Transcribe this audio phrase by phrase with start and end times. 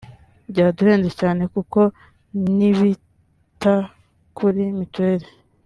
[0.49, 1.79] byaraduhenze cyane kuko
[2.55, 3.75] ntibita
[4.37, 5.27] kuri mituweli”